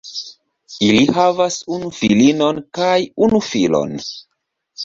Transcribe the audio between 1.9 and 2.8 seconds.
filinon